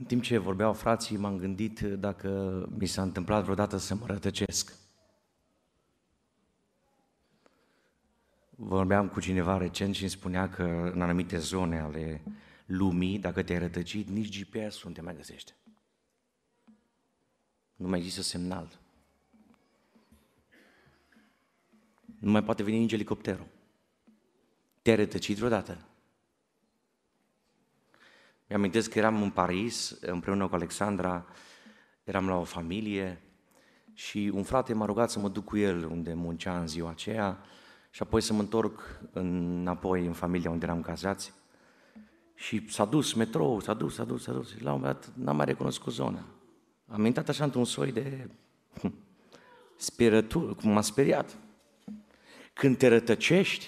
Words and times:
În 0.00 0.06
timp 0.06 0.22
ce 0.22 0.38
vorbeau 0.38 0.72
frații, 0.72 1.16
m-am 1.16 1.38
gândit 1.38 1.80
dacă 1.80 2.28
mi 2.78 2.86
s-a 2.86 3.02
întâmplat 3.02 3.42
vreodată 3.42 3.76
să 3.76 3.94
mă 3.94 4.06
rătăcesc. 4.06 4.74
Vorbeam 8.50 9.08
cu 9.08 9.20
cineva 9.20 9.56
recent 9.56 9.94
și 9.94 10.00
îmi 10.02 10.10
spunea 10.10 10.48
că 10.48 10.90
în 10.94 11.02
anumite 11.02 11.38
zone 11.38 11.80
ale 11.80 12.22
lumii, 12.66 13.18
dacă 13.18 13.42
te-ai 13.42 13.58
rătăcit, 13.58 14.08
nici 14.08 14.40
GPS-ul 14.40 14.88
nu 14.88 14.94
te 14.94 15.00
mai 15.00 15.16
găsește. 15.16 15.52
Nu 17.76 17.88
mai 17.88 17.98
există 17.98 18.22
semnal. 18.22 18.78
Nu 22.18 22.30
mai 22.30 22.42
poate 22.42 22.62
veni 22.62 22.78
nici 22.78 22.92
elicopterul. 22.92 23.46
Te-ai 24.82 24.96
rătăcit 24.96 25.36
vreodată? 25.36 25.89
Mi-amintesc 28.50 28.90
că 28.90 28.98
eram 28.98 29.22
în 29.22 29.30
Paris 29.30 29.98
împreună 30.00 30.48
cu 30.48 30.54
Alexandra, 30.54 31.26
eram 32.04 32.28
la 32.28 32.36
o 32.36 32.44
familie 32.44 33.22
și 33.94 34.30
un 34.34 34.42
frate 34.42 34.72
m-a 34.72 34.84
rugat 34.86 35.10
să 35.10 35.18
mă 35.18 35.28
duc 35.28 35.44
cu 35.44 35.56
el 35.56 35.84
unde 35.84 36.14
muncea 36.14 36.58
în 36.58 36.66
ziua 36.66 36.90
aceea 36.90 37.38
și 37.90 38.02
apoi 38.02 38.20
să 38.20 38.32
mă 38.32 38.40
întorc 38.40 39.00
înapoi 39.12 40.06
în 40.06 40.12
familia 40.12 40.50
unde 40.50 40.64
eram 40.64 40.80
cazați. 40.80 41.32
Și 42.34 42.70
s-a 42.70 42.84
dus 42.84 43.12
metrou, 43.12 43.60
s-a 43.60 43.74
dus, 43.74 43.94
s-a 43.94 44.04
dus, 44.04 44.22
s-a 44.22 44.32
dus. 44.32 44.50
Și 44.56 44.62
la 44.62 44.72
un 44.72 44.80
moment 44.80 45.00
dat 45.00 45.12
n-am 45.16 45.36
mai 45.36 45.44
recunoscut 45.44 45.92
zona. 45.92 46.24
Am 46.86 47.04
intrat 47.04 47.28
așa 47.28 47.44
într-un 47.44 47.64
soi 47.64 47.92
de 47.92 48.30
spierătură, 49.76 50.54
cum 50.54 50.70
m-a 50.70 50.80
speriat. 50.80 51.36
Când 52.52 52.76
te 52.76 52.88
rătăcești, 52.88 53.66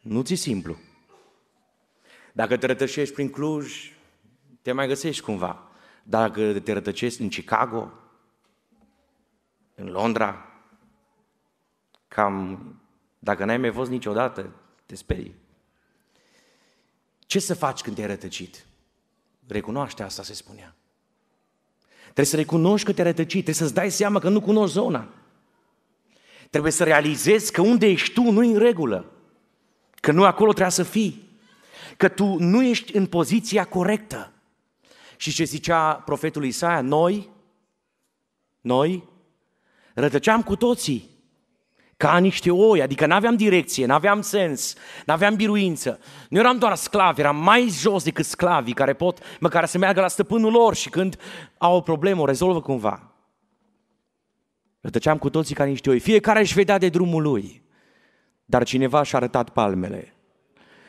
nu 0.00 0.22
ți 0.22 0.34
simplu. 0.34 0.76
Dacă 2.36 2.56
te 2.56 2.66
rătăcești 2.66 3.14
prin 3.14 3.30
Cluj, 3.30 3.92
te 4.62 4.72
mai 4.72 4.86
găsești 4.86 5.22
cumva. 5.22 5.68
Dacă 6.02 6.60
te 6.60 6.72
rătăcești 6.72 7.22
în 7.22 7.28
Chicago, 7.28 7.92
în 9.74 9.86
Londra, 9.86 10.46
cam, 12.08 12.80
dacă 13.18 13.44
n-ai 13.44 13.58
mai 13.58 13.72
fost 13.72 13.90
niciodată, 13.90 14.54
te 14.86 14.94
sperii. 14.94 15.34
Ce 17.18 17.38
să 17.38 17.54
faci 17.54 17.80
când 17.80 17.96
te-ai 17.96 18.08
rătăcit? 18.08 18.66
Recunoaște 19.46 20.02
asta, 20.02 20.22
se 20.22 20.34
spunea. 20.34 20.74
Trebuie 22.02 22.26
să 22.26 22.36
recunoști 22.36 22.86
că 22.86 22.92
te-ai 22.92 23.06
rătăcit, 23.06 23.44
trebuie 23.44 23.54
să-ți 23.54 23.74
dai 23.74 23.90
seama 23.90 24.18
că 24.18 24.28
nu 24.28 24.40
cunoști 24.40 24.74
zona. 24.74 25.08
Trebuie 26.50 26.72
să 26.72 26.84
realizezi 26.84 27.52
că 27.52 27.60
unde 27.60 27.86
ești 27.86 28.14
tu 28.14 28.30
nu 28.30 28.42
e 28.42 28.52
în 28.52 28.58
regulă, 28.58 29.12
că 29.94 30.12
nu 30.12 30.24
acolo 30.24 30.50
trebuie 30.50 30.72
să 30.72 30.82
fii 30.82 31.25
că 31.96 32.08
tu 32.08 32.36
nu 32.38 32.64
ești 32.64 32.96
în 32.96 33.06
poziția 33.06 33.64
corectă. 33.64 34.32
Și 35.16 35.32
ce 35.32 35.44
zicea 35.44 35.94
profetul 35.94 36.44
Isaia? 36.44 36.80
Noi, 36.80 37.30
noi, 38.60 39.08
rătăceam 39.94 40.42
cu 40.42 40.56
toții 40.56 41.14
ca 41.96 42.18
niște 42.18 42.50
oi, 42.50 42.82
adică 42.82 43.06
n-aveam 43.06 43.36
direcție, 43.36 43.86
n-aveam 43.86 44.20
sens, 44.20 44.74
n-aveam 45.06 45.34
biruință. 45.34 46.00
Nu 46.28 46.38
eram 46.38 46.58
doar 46.58 46.74
sclavi, 46.74 47.20
eram 47.20 47.36
mai 47.36 47.68
jos 47.68 48.04
decât 48.04 48.24
sclavii 48.24 48.74
care 48.74 48.94
pot 48.94 49.18
măcar 49.40 49.64
să 49.64 49.78
meargă 49.78 50.00
la 50.00 50.08
stăpânul 50.08 50.52
lor 50.52 50.74
și 50.74 50.88
când 50.88 51.18
au 51.58 51.76
o 51.76 51.80
problemă, 51.80 52.20
o 52.20 52.26
rezolvă 52.26 52.60
cumva. 52.60 53.10
Rătăceam 54.80 55.18
cu 55.18 55.30
toții 55.30 55.54
ca 55.54 55.64
niște 55.64 55.90
oi. 55.90 56.00
Fiecare 56.00 56.40
își 56.40 56.54
vedea 56.54 56.78
de 56.78 56.88
drumul 56.88 57.22
lui. 57.22 57.62
Dar 58.44 58.64
cineva 58.64 59.02
și-a 59.02 59.18
arătat 59.18 59.50
palmele. 59.50 60.15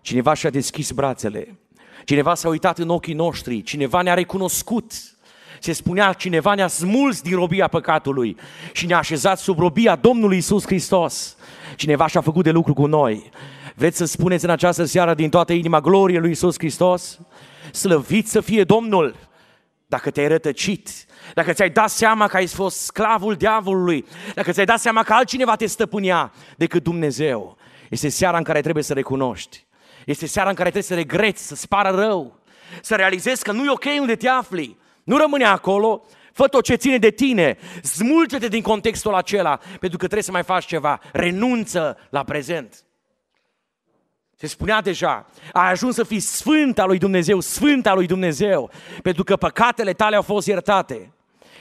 Cineva 0.00 0.34
și-a 0.34 0.50
deschis 0.50 0.90
brațele, 0.90 1.58
cineva 2.04 2.34
s-a 2.34 2.48
uitat 2.48 2.78
în 2.78 2.88
ochii 2.88 3.14
noștri, 3.14 3.62
cineva 3.62 4.02
ne-a 4.02 4.14
recunoscut. 4.14 4.92
Se 5.60 5.72
spunea, 5.72 6.12
cineva 6.12 6.54
ne-a 6.54 6.66
smuls 6.66 7.20
din 7.20 7.34
robia 7.34 7.68
păcatului 7.68 8.36
și 8.72 8.86
ne-a 8.86 8.98
așezat 8.98 9.38
sub 9.38 9.58
robia 9.58 9.96
Domnului 9.96 10.36
Isus 10.36 10.64
Hristos. 10.64 11.36
Cineva 11.76 12.06
și-a 12.06 12.20
făcut 12.20 12.44
de 12.44 12.50
lucru 12.50 12.74
cu 12.74 12.86
noi. 12.86 13.30
Vreți 13.74 13.96
să 13.96 14.04
spuneți 14.04 14.44
în 14.44 14.50
această 14.50 14.84
seară 14.84 15.14
din 15.14 15.28
toată 15.28 15.52
inima 15.52 15.80
glorie 15.80 16.18
lui 16.18 16.30
Isus 16.30 16.54
Hristos? 16.58 17.18
Slăvit 17.72 18.28
să 18.28 18.40
fie 18.40 18.64
Domnul! 18.64 19.16
Dacă 19.86 20.10
te-ai 20.10 20.28
rătăcit, 20.28 20.88
dacă 21.34 21.52
ți-ai 21.52 21.70
dat 21.70 21.90
seama 21.90 22.26
că 22.26 22.36
ai 22.36 22.46
fost 22.46 22.80
sclavul 22.80 23.34
diavolului, 23.34 24.04
dacă 24.34 24.52
ți-ai 24.52 24.66
dat 24.66 24.80
seama 24.80 25.02
că 25.02 25.12
altcineva 25.12 25.56
te 25.56 25.66
stăpânea 25.66 26.32
decât 26.56 26.82
Dumnezeu, 26.82 27.56
este 27.90 28.08
seara 28.08 28.36
în 28.36 28.42
care 28.42 28.60
trebuie 28.60 28.82
să 28.82 28.92
recunoști 28.92 29.66
este 30.10 30.26
seara 30.26 30.48
în 30.48 30.54
care 30.54 30.70
trebuie 30.70 30.90
să 30.90 30.94
regreți, 30.94 31.46
să 31.46 31.54
spară 31.54 31.90
rău, 31.90 32.40
să 32.82 32.94
realizezi 32.94 33.42
că 33.42 33.52
nu 33.52 33.64
e 33.64 33.70
ok 33.70 33.84
unde 34.00 34.16
te 34.16 34.28
afli. 34.28 34.76
Nu 35.04 35.16
rămâne 35.16 35.44
acolo, 35.44 36.04
fă 36.32 36.46
tot 36.46 36.64
ce 36.64 36.74
ține 36.74 36.98
de 36.98 37.10
tine, 37.10 37.58
smulge-te 37.82 38.48
din 38.48 38.62
contextul 38.62 39.14
acela, 39.14 39.56
pentru 39.56 39.88
că 39.88 39.96
trebuie 39.96 40.22
să 40.22 40.30
mai 40.30 40.42
faci 40.42 40.64
ceva. 40.64 41.00
Renunță 41.12 41.98
la 42.10 42.24
prezent. 42.24 42.84
Se 44.36 44.46
spunea 44.46 44.80
deja, 44.80 45.26
ai 45.52 45.70
ajuns 45.70 45.94
să 45.94 46.04
fii 46.04 46.20
sfânt 46.20 46.78
al 46.78 46.88
lui 46.88 46.98
Dumnezeu, 46.98 47.40
sfânt 47.40 47.86
al 47.86 47.96
lui 47.96 48.06
Dumnezeu, 48.06 48.70
pentru 49.02 49.24
că 49.24 49.36
păcatele 49.36 49.92
tale 49.92 50.16
au 50.16 50.22
fost 50.22 50.46
iertate. 50.46 51.12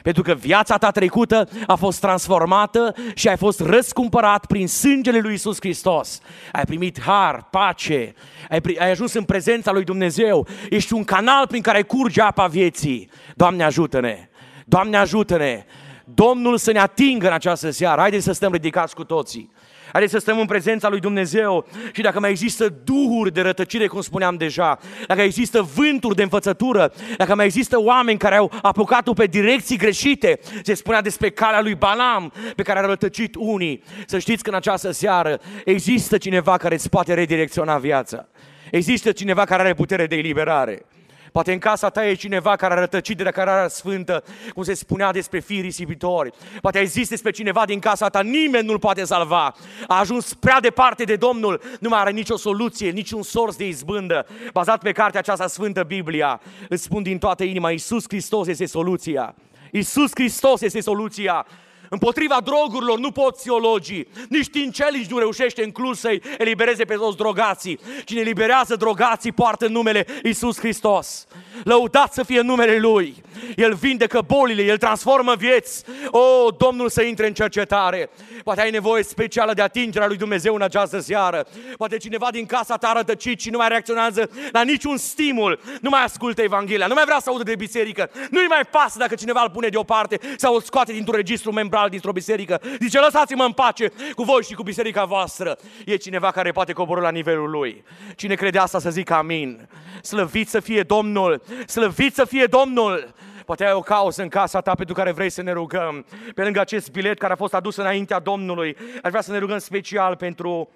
Pentru 0.01 0.21
că 0.21 0.33
viața 0.33 0.77
ta 0.77 0.91
trecută 0.91 1.49
a 1.67 1.75
fost 1.75 1.99
transformată 1.99 2.95
și 3.13 3.27
ai 3.27 3.37
fost 3.37 3.59
răscumpărat 3.59 4.45
prin 4.45 4.67
sângele 4.67 5.19
lui 5.19 5.33
Isus 5.33 5.57
Hristos. 5.59 6.19
Ai 6.51 6.65
primit 6.65 7.01
har, 7.01 7.47
pace, 7.51 8.13
ai, 8.49 8.61
ai 8.79 8.91
ajuns 8.91 9.13
în 9.13 9.23
prezența 9.23 9.71
lui 9.71 9.83
Dumnezeu. 9.83 10.47
Ești 10.69 10.93
un 10.93 11.03
canal 11.03 11.47
prin 11.47 11.61
care 11.61 11.81
curge 11.81 12.21
apa 12.21 12.47
vieții. 12.47 13.09
Doamne 13.35 13.63
ajută-ne! 13.63 14.29
Doamne 14.65 14.97
ajută-ne! 14.97 15.65
Domnul 16.13 16.57
să 16.57 16.71
ne 16.71 16.79
atingă 16.79 17.27
în 17.27 17.33
această 17.33 17.69
seară. 17.69 18.01
Haideți 18.01 18.23
să 18.23 18.31
stăm 18.31 18.51
ridicați 18.51 18.95
cu 18.95 19.03
toții. 19.03 19.51
Haideți 19.91 20.13
să 20.13 20.19
stăm 20.19 20.39
în 20.39 20.45
prezența 20.45 20.89
lui 20.89 20.99
Dumnezeu 20.99 21.65
și 21.91 22.01
dacă 22.01 22.19
mai 22.19 22.29
există 22.29 22.73
duhuri 22.83 23.33
de 23.33 23.41
rătăcire, 23.41 23.87
cum 23.87 24.01
spuneam 24.01 24.35
deja, 24.35 24.79
dacă 25.07 25.21
există 25.21 25.61
vânturi 25.75 26.15
de 26.15 26.21
învățătură, 26.21 26.93
dacă 27.17 27.35
mai 27.35 27.45
există 27.45 27.79
oameni 27.79 28.17
care 28.17 28.35
au 28.35 28.51
apucat-o 28.61 29.13
pe 29.13 29.25
direcții 29.25 29.77
greșite, 29.77 30.39
se 30.63 30.73
spunea 30.73 31.01
despre 31.01 31.29
calea 31.29 31.61
lui 31.61 31.75
Balam 31.75 32.33
pe 32.55 32.63
care 32.63 32.79
a 32.79 32.85
rătăcit 32.85 33.35
unii, 33.37 33.83
să 34.05 34.19
știți 34.19 34.43
că 34.43 34.49
în 34.49 34.55
această 34.55 34.91
seară 34.91 35.39
există 35.65 36.17
cineva 36.17 36.57
care 36.57 36.73
îți 36.73 36.89
poate 36.89 37.13
redirecționa 37.13 37.77
viața. 37.77 38.27
Există 38.71 39.11
cineva 39.11 39.43
care 39.45 39.61
are 39.61 39.73
putere 39.73 40.07
de 40.07 40.15
eliberare. 40.15 40.85
Poate 41.31 41.51
în 41.51 41.59
casa 41.59 41.89
ta 41.89 42.05
e 42.05 42.13
cineva 42.13 42.55
care 42.55 42.73
a 42.73 42.79
rătăcit 42.79 43.17
de 43.17 43.23
la 43.23 43.31
care 43.31 43.67
sfântă, 43.67 44.23
cum 44.53 44.63
se 44.63 44.73
spunea 44.73 45.11
despre 45.11 45.39
fii 45.39 45.61
risipitori. 45.61 46.33
Poate 46.61 46.79
există 46.79 47.09
despre 47.09 47.31
cineva 47.31 47.65
din 47.65 47.79
casa 47.79 48.09
ta, 48.09 48.21
nimeni 48.21 48.65
nu-l 48.65 48.79
poate 48.79 49.03
salva. 49.03 49.55
A 49.87 49.99
ajuns 49.99 50.33
prea 50.33 50.59
departe 50.59 51.03
de 51.03 51.15
Domnul, 51.15 51.61
nu 51.79 51.89
mai 51.89 51.99
are 51.99 52.11
nicio 52.11 52.37
soluție, 52.37 52.89
niciun 52.89 53.23
sors 53.23 53.55
de 53.55 53.67
izbândă. 53.67 54.25
Bazat 54.53 54.81
pe 54.81 54.91
cartea 54.91 55.19
aceasta 55.19 55.47
sfântă 55.47 55.83
Biblia, 55.83 56.41
îți 56.69 56.83
spun 56.83 57.03
din 57.03 57.17
toată 57.17 57.43
inima, 57.43 57.71
Iisus 57.71 58.03
Hristos 58.07 58.47
este 58.47 58.65
soluția. 58.65 59.35
Iisus 59.71 60.11
Hristos 60.13 60.61
este 60.61 60.81
soluția. 60.81 61.45
Împotriva 61.89 62.37
drogurilor 62.43 62.99
nu 62.99 63.11
pot 63.11 63.35
psihologii. 63.35 64.07
Nici 64.29 64.49
Tincelici 64.49 65.09
nu 65.09 65.17
reușește 65.17 65.63
în 65.63 65.71
Cluj 65.71 65.97
să-i 65.97 66.21
elibereze 66.37 66.83
pe 66.83 66.93
toți 66.93 67.17
drogații. 67.17 67.79
Cine 68.05 68.19
eliberează 68.19 68.75
drogații 68.75 69.31
poartă 69.31 69.67
numele 69.67 70.05
Isus 70.23 70.59
Hristos. 70.59 71.27
Lăudat 71.63 72.13
să 72.13 72.23
fie 72.23 72.41
numele 72.41 72.77
Lui. 72.77 73.15
El 73.55 73.73
vindecă 73.73 74.21
bolile, 74.27 74.63
El 74.63 74.77
transformă 74.77 75.35
vieți. 75.35 75.83
O, 76.07 76.49
Domnul 76.57 76.89
să 76.89 77.01
intre 77.01 77.27
în 77.27 77.33
cercetare. 77.33 78.09
Poate 78.43 78.61
ai 78.61 78.71
nevoie 78.71 79.03
specială 79.03 79.53
de 79.53 79.61
atingerea 79.61 80.07
lui 80.07 80.17
Dumnezeu 80.17 80.55
în 80.55 80.61
această 80.61 80.99
seară. 80.99 81.47
Poate 81.77 81.97
cineva 81.97 82.27
din 82.31 82.45
casa 82.45 82.75
ta 82.75 82.93
rătăcit 82.95 83.39
și 83.39 83.49
nu 83.49 83.57
mai 83.57 83.67
reacționează 83.67 84.29
la 84.51 84.61
niciun 84.61 84.97
stimul. 84.97 85.59
Nu 85.81 85.89
mai 85.89 86.03
ascultă 86.03 86.41
Evanghelia, 86.41 86.87
nu 86.87 86.93
mai 86.93 87.03
vrea 87.03 87.19
să 87.19 87.29
audă 87.29 87.43
de 87.43 87.55
biserică. 87.55 88.09
Nu-i 88.29 88.45
mai 88.47 88.65
pasă 88.71 88.97
dacă 88.97 89.15
cineva 89.15 89.41
îl 89.41 89.49
pune 89.49 89.67
deoparte 89.67 90.19
sau 90.37 90.53
îl 90.53 90.61
scoate 90.61 90.91
dintr-un 90.91 91.15
registru 91.15 91.51
membral 91.51 91.76
dintr-o 91.89 92.11
biserică. 92.11 92.61
Zice, 92.79 92.99
lăsați-mă 92.99 93.43
în 93.43 93.51
pace 93.51 93.91
cu 94.15 94.23
voi 94.23 94.41
și 94.41 94.53
cu 94.53 94.63
biserica 94.63 95.05
voastră. 95.05 95.57
E 95.85 95.95
cineva 95.95 96.31
care 96.31 96.51
poate 96.51 96.73
coborâ 96.73 97.01
la 97.01 97.11
nivelul 97.11 97.49
lui. 97.49 97.83
Cine 98.15 98.35
crede 98.35 98.57
asta 98.57 98.79
să 98.79 98.89
zică 98.89 99.13
amin. 99.13 99.69
Slăvit 100.01 100.49
să 100.49 100.59
fie 100.59 100.81
Domnul, 100.81 101.41
slăvit 101.65 102.13
să 102.13 102.25
fie 102.25 102.45
Domnul. 102.45 103.13
Poate 103.45 103.65
ai 103.65 103.73
o 103.73 103.79
cauză 103.79 104.21
în 104.21 104.27
casa 104.27 104.61
ta 104.61 104.75
pentru 104.75 104.95
care 104.95 105.11
vrei 105.11 105.29
să 105.29 105.41
ne 105.41 105.51
rugăm. 105.51 106.05
Pe 106.35 106.43
lângă 106.43 106.59
acest 106.59 106.91
bilet 106.91 107.17
care 107.17 107.33
a 107.33 107.35
fost 107.35 107.53
adus 107.53 107.75
înaintea 107.75 108.19
Domnului, 108.19 108.77
aș 109.03 109.09
vrea 109.09 109.21
să 109.21 109.31
ne 109.31 109.37
rugăm 109.37 109.57
special 109.57 110.15
pentru 110.15 110.71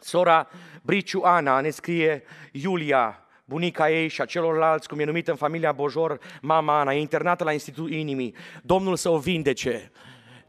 sora 0.00 0.48
Briciu 0.82 1.20
Ana, 1.24 1.60
ne 1.60 1.70
scrie 1.70 2.22
Iulia, 2.52 3.26
bunica 3.44 3.90
ei 3.90 4.08
și 4.08 4.20
a 4.20 4.24
celorlalți, 4.24 4.88
cum 4.88 4.98
e 4.98 5.04
numită 5.04 5.30
în 5.30 5.36
familia 5.36 5.72
Bojor, 5.72 6.18
mama 6.40 6.80
Ana, 6.80 6.92
e 6.92 7.00
internată 7.00 7.44
la 7.44 7.52
Institutul 7.52 7.92
Inimii. 7.92 8.34
Domnul 8.62 8.96
să 8.96 9.08
o 9.08 9.18
vindece. 9.18 9.92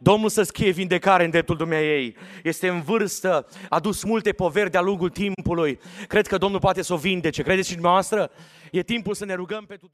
Domnul 0.04 0.30
să 0.30 0.44
schie 0.44 0.72
vindecare 0.72 1.24
în 1.24 1.30
dreptul 1.30 1.56
ei. 1.82 2.16
Este 2.44 2.68
în 2.68 2.82
vârstă, 2.82 3.48
a 3.70 3.80
dus 3.80 4.04
multe 4.04 4.32
poveri 4.32 4.72
de-a 4.72 4.82
lungul 4.82 5.10
timpului. 5.10 5.80
Cred 6.08 6.28
că 6.28 6.38
Domnul 6.38 6.60
poate 6.60 6.82
să 6.82 6.94
o 6.94 6.98
vindece. 6.98 7.44
Credeți 7.44 7.68
și 7.68 7.74
dumneavoastră? 7.74 8.32
E 8.72 8.84
timpul 8.84 9.14
să 9.14 9.26
ne 9.26 9.34
rugăm 9.34 9.66
pentru... 9.66 9.92